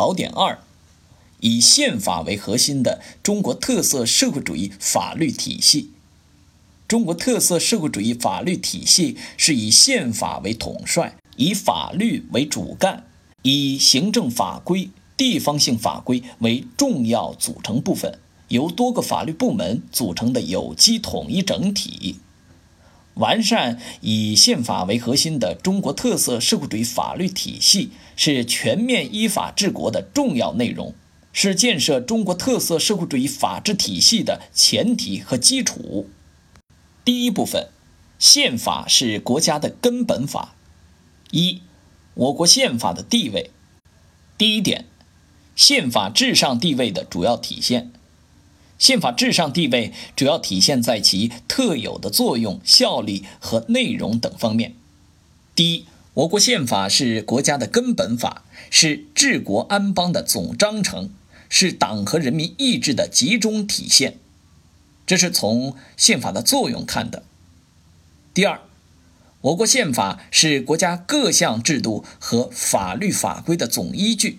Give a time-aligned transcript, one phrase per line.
[0.00, 0.58] 考点二：
[1.40, 5.90] 以宪法为核心的中国特色社会主义法律体系。
[6.88, 13.04] 中国特色社会主义法律体系是以宪法为统帅，以法律为主干，
[13.42, 14.88] 以行政法规、
[15.18, 22.16] 地方性法规为重要组成部分，由多个法律部门组成的有机统一整体。
[23.14, 30.94] 完善以宪法为核心的中国特色社会主义法律体系，是全面依法治国的重要内容，
[31.32, 36.08] 是建设中国特色社会主义法治体系的前提和基础。
[37.04, 37.68] 第一部分，
[38.18, 40.54] 宪法是国家的根本法。
[41.30, 41.62] 一，
[42.14, 43.50] 我国宪法的地位。
[44.38, 44.86] 第一点，
[45.54, 47.90] 宪法至上地位的主要体现。
[48.80, 54.74] 宪法至上地位主要体现在其特有的作用、效力和内容等方面。
[55.54, 55.84] 第一，
[56.14, 61.10] 我国宪法是国家的根本法，是治国安邦的总章程，
[61.50, 64.16] 是党和人民意志的集中体现。
[65.06, 67.24] 这是从宪法的作用看的。
[68.32, 68.62] 第二，
[69.42, 74.38] 我国宪法是国家各项制度和法律法规的总依据，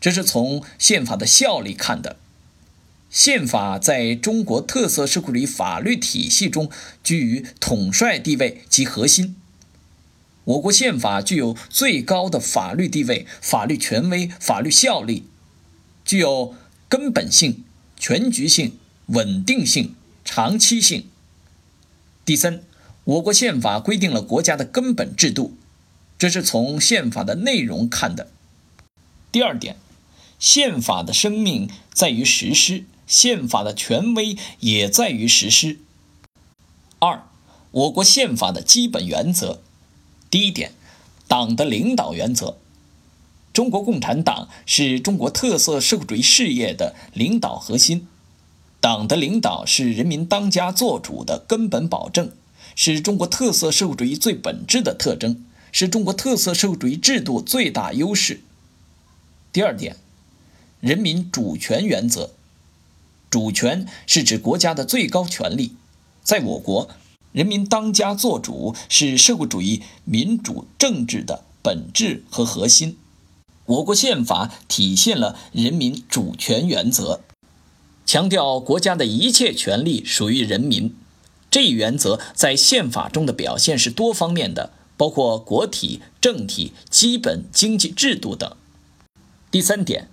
[0.00, 2.16] 这是从宪法的效力看的。
[3.12, 6.70] 宪法在中国特色社会主义法律体系中
[7.04, 9.36] 居于统帅地位及核心。
[10.44, 15.24] 我国宪法具有最高的法律地位、法律权威、法律效力，
[16.06, 16.54] 具有
[16.88, 17.62] 根本性、
[17.98, 19.94] 全局性、稳定性。
[20.24, 21.08] 长期性。
[22.24, 22.62] 第三，
[23.04, 25.56] 我国宪法规定了国家的根本制度，
[26.16, 28.30] 这是从宪法的内容看的。
[29.32, 29.76] 第二点，
[30.38, 35.78] 宪法的生命在于实施，宪法的权威也在于实施。
[36.98, 37.24] 二，
[37.70, 39.60] 我国宪法的基本原则。
[40.30, 40.72] 第一点，
[41.28, 42.58] 党的领导原则。
[43.52, 48.08] 中国共产党是中国特色社会主义事业的领导核心。
[48.80, 52.32] 党的领导是人民当家作主的根本保证，
[52.74, 58.40] 是中国特色社会主义最本质的特征，是中国特色社会主义制度最大优势。
[59.52, 59.96] 第二点，
[60.80, 62.30] 人民主权原则，
[63.32, 65.72] 主权是指国家的最高权力，
[66.22, 66.90] 在我国，
[67.32, 72.98] 人民当家作主是社会主义民主政治的本质和核心。
[73.64, 77.22] 我国宪法体现了人民主权原则。
[78.04, 80.94] 强调国家的一切权利属于人民，
[81.50, 88.54] 这一原则在宪法中的表现是多方面的，包括国体、政体、基本经济制度等。
[89.50, 90.10] 第三点，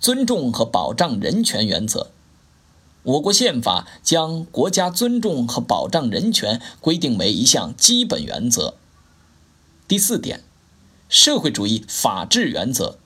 [0.00, 2.12] 尊重和保障人权原则。
[3.04, 8.74] 我国宪法将国家尊重和保障人权规定为一项基本原则。
[9.88, 10.44] 第四点，
[11.08, 12.98] 社会主义法治原则。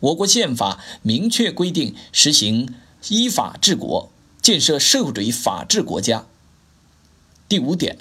[0.00, 2.74] 我国宪法明确规定实行。
[3.08, 4.10] 依法治国，
[4.40, 6.24] 建设社会主义法治国家。
[7.46, 7.98] 第五点，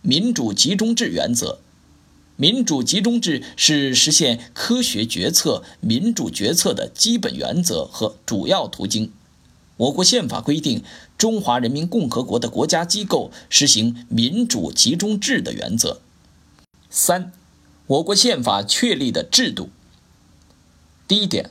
[0.00, 1.60] 民主集中制原则。
[2.36, 9.12] 民主集中制是实现科学决策、民主决策的基本原则和主要途径。
[9.80, 10.84] 我国宪法规定，
[11.16, 16.02] 中华人民共和国的国家机构实行民主集中制的原则。
[16.90, 17.32] 三，
[17.86, 19.70] 我国宪法确立的制度。
[21.08, 21.50] 第一点，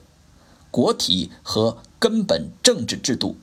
[0.72, 1.84] 国体和。
[2.00, 3.36] 根本政治制度，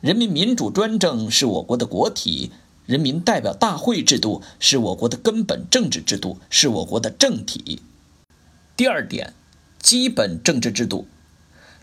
[0.00, 2.52] 人民民主专政是我国的国体，
[2.86, 7.82] 人民代表大会制度是我国的根本政治制度，是我国的政体。
[8.78, 9.34] 第二点，
[9.78, 11.06] 基本政治制度，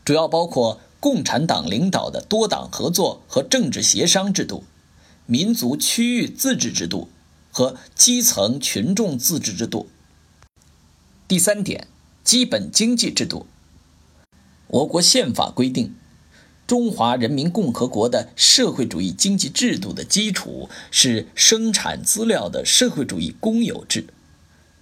[0.04, 4.64] 主要包括共产党领导的多党合作和政治协商制度，
[5.26, 7.10] 民族区域自治制度
[7.52, 9.88] 和基层群众自治制度。
[11.28, 11.88] 第三点，
[12.24, 13.46] 基本经济制度。
[14.68, 15.94] 我国宪法规定，
[16.66, 24.08] 中华人民共和国的社会主义经济制度的基础是生产资料的社会主义公有制，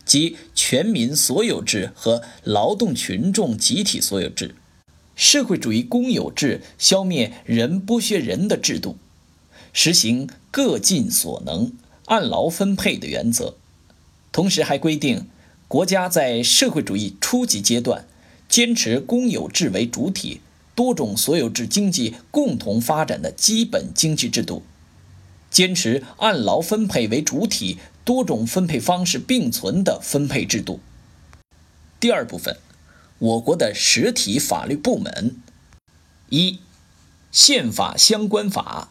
[0.06, 4.56] 即全民所有制和劳动群众集体所有制。
[5.16, 8.98] 社会主义公有制消灭人剥削人的制度，
[9.74, 11.74] 实行各尽所能、
[12.06, 13.56] 按劳分配的原则，
[14.32, 15.28] 同时还规定，
[15.68, 18.06] 国家在社会主义初级阶段。
[18.48, 20.40] 坚持公有制为主体、
[20.76, 24.62] 多种所有制经济共同发展的基本经济制度，
[25.50, 30.80] 坚持按劳分配为主体、多种分配方式并存的分配制度。
[32.00, 32.56] 第二部分，
[33.20, 35.38] 我国的实体法律部门：
[36.30, 36.60] 一、
[37.32, 38.90] 宪法相关法。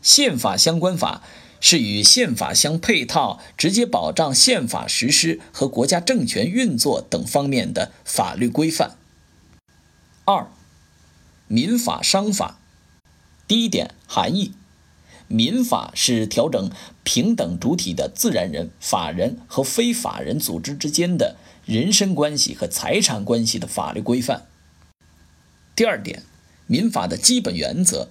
[0.00, 1.22] 宪法相关法。
[1.64, 8.98] 是与宪法相配套、直接保障宪法实施和国家政权运作等方面的法律规范。
[10.24, 10.48] 二、
[11.46, 12.58] 民法、商法。
[13.46, 14.54] 第一点含义：
[15.32, 16.70] 民法是调整
[17.02, 24.46] 平等主体的自然人、法人和非法人组织之间的人身关系和财产关系的法律规范。
[25.74, 26.22] 第二点，
[26.66, 28.08] 民法的基本原则：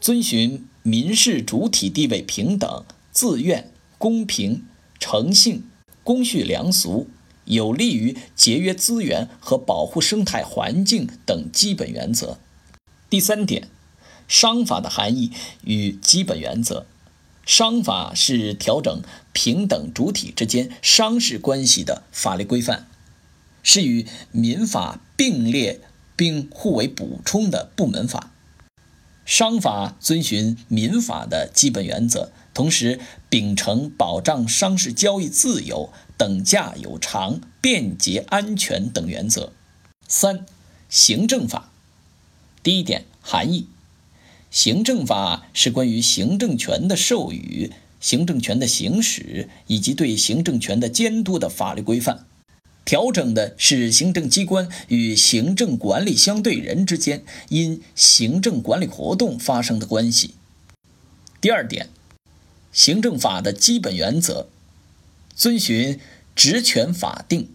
[0.00, 4.64] 遵循民事主体地位平等、自愿、公平、
[5.00, 5.64] 诚信、
[6.04, 7.08] 公序良俗。
[7.46, 12.38] 有利于节约资源和保护生态环境等基本原则。
[13.08, 13.66] 第三点，
[14.30, 15.32] 商法的含义
[15.64, 16.86] 与基本原则。
[17.44, 22.86] 商法是调整平等主体之间商事关系的法律规范，
[23.62, 25.80] 是与民法并列
[26.14, 28.30] 并互为补充的部门法。
[29.26, 39.52] 商法遵循民法的基本原则，同时秉承保障商事交易自由、等价有偿、便捷安全等原则。
[40.06, 40.46] 三、
[40.88, 41.70] 行政法。
[42.62, 43.68] 第一点含义：
[44.50, 47.70] 行政法是关于行政权的授予、
[48.00, 52.26] 行政权的行使以及对行政权的监督的法律规范。
[52.84, 60.34] 调整的是行政机关与行政管理相对人之间因行政管理活动发生的关系。
[61.40, 61.88] 第二点，
[62.72, 64.48] 行政法的基本原则，
[65.36, 66.00] 遵循
[66.34, 67.50] 职权法定、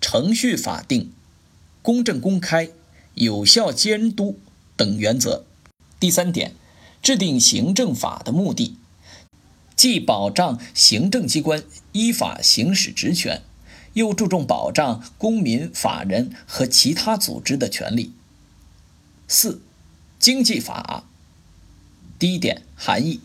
[0.00, 1.12] 程序法定、
[1.82, 2.70] 公正公开、
[3.14, 4.40] 有效监督
[4.76, 5.44] 等原则。
[6.00, 6.56] 第三点，
[7.02, 8.76] 制定行政法的目的，
[9.76, 11.62] 既保障行政机关
[11.92, 13.42] 依法行使职权。
[13.94, 18.12] 又注重保障公民、法人和其他组织的权利。
[19.26, 19.60] 四、
[20.18, 21.04] 经济法。
[22.16, 23.20] 第一点含义：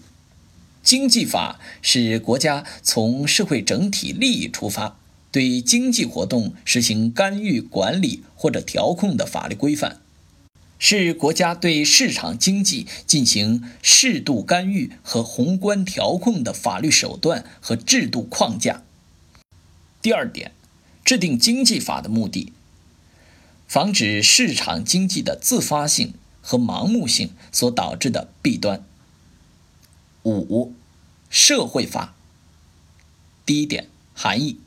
[0.81, 4.98] 经济法是国家从社会整体利益出发，
[5.31, 10.01] 对经济活动实行干预、管理或者调控的法律规范，
[10.77, 18.83] 是国家对市场经济进行适度干预和宏观调控的法律手段和制度框架。
[20.01, 20.51] 第二点。
[21.06, 22.51] 制定经济法的目的，
[23.68, 28.83] 防止市场经济的自发性和盲目性所导致的弊端。
[30.24, 30.74] 五、
[31.30, 32.16] 社会法。
[33.45, 34.57] 第一点含义：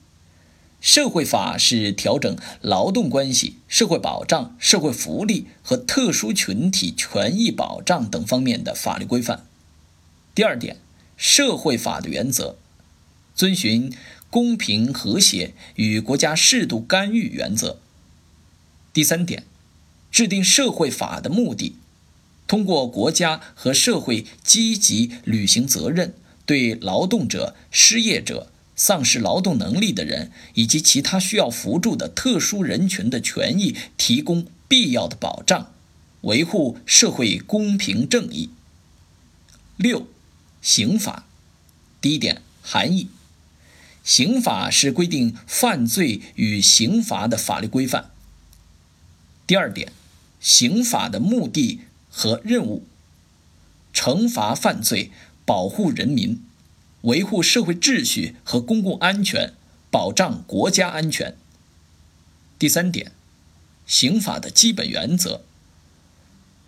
[0.81, 9.47] 社会法是调整劳动关系、社会保障、社会福利和特殊群体权益保障等方面的法律规范。
[10.35, 10.77] 第二点，
[11.17, 12.57] 社会法的原则，
[13.35, 13.93] 遵循。
[14.31, 17.79] 公平和谐与国家适度干预原则。
[18.93, 19.45] 第三点，
[20.11, 21.77] 制定社会法的目的，
[22.47, 26.13] 通过国家和社会积极履行责任，
[26.45, 35.75] 对劳动者、失业者、丧失劳动能力的人以及其他需要扶助的特殊人群的权益提供必要的保障，
[36.23, 38.51] 维护社会公平正义。
[39.77, 40.07] 六，
[40.63, 41.27] 刑法。
[42.01, 43.09] 第一点含义。
[44.05, 48.11] 刑法是规定犯罪与刑罚的法律规范。
[49.47, 49.93] 第二点，
[50.41, 52.87] 刑法的目的和任务：
[53.93, 55.11] 惩罚犯罪，
[55.45, 56.41] 保护人民，
[57.03, 59.53] 维护社会秩序和公共安全，
[59.91, 61.37] 保障国家安全。
[62.59, 63.13] 第三点，
[63.87, 65.43] 刑法的基本原则：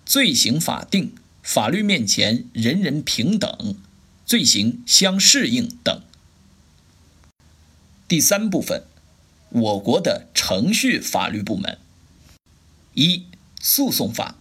[0.06, 3.74] 罪行法定，法律面前人人平等，
[4.24, 6.02] 罪行相适应等。
[8.06, 8.84] 第三部分，
[9.50, 11.78] 我国的程序法律部门：
[12.94, 13.26] 一、
[13.60, 14.36] 诉讼法，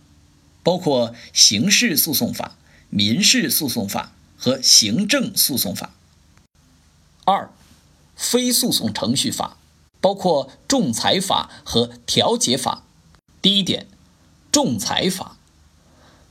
[0.61, 2.57] 包括刑事诉讼法、
[2.91, 5.89] 民事诉讼法和行政诉讼法；
[7.25, 7.51] 二、
[8.15, 9.57] 非诉讼程序法，
[9.99, 12.83] 包括仲裁法和调解法。
[13.41, 13.85] 第一点，
[14.51, 15.37] 仲裁法，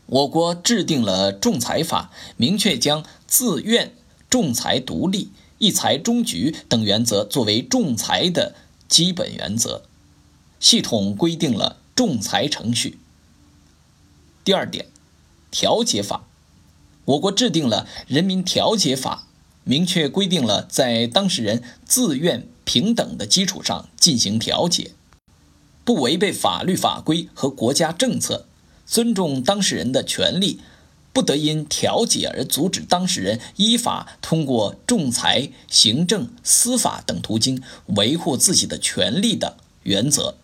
[0.06, 3.94] 我国制定了仲裁法，明确将自愿、
[4.30, 5.30] 仲裁独立。
[5.58, 8.54] 一裁终局等原则作为仲裁的
[8.86, 9.82] 基本原则，
[10.60, 13.00] 系统规定了仲裁程序。
[14.44, 14.86] 第二点，
[15.50, 16.27] 调解法，
[17.08, 19.28] 我国制定了《人民调解法》，
[19.64, 24.90] 明确规定了在当事人自愿平等的基础上进行调解，
[25.84, 28.46] 不违背法律法规和国家政策，
[28.84, 30.60] 尊重当事人的权利。
[31.10, 40.34] 不得因调解而阻止当事人依法通过仲裁、行政、司法等途径维护自己的权利的原则。